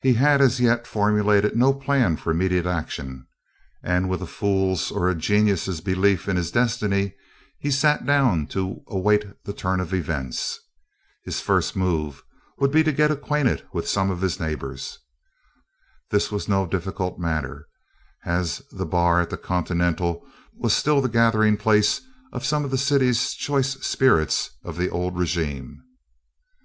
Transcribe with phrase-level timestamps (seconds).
[0.00, 3.28] He had as yet formulated no plan of immediate action
[3.80, 7.14] and with a fool's or a genius' belief in his destiny
[7.60, 10.58] he sat down to await the turn of events.
[11.22, 12.24] His first move
[12.58, 14.98] would be to get acquainted with some of his neighbours.
[16.10, 17.68] This was no difficult matter,
[18.24, 22.00] as the bar of the Continental was still the gathering place
[22.32, 25.84] of some of the city's choice spirits of the old regime.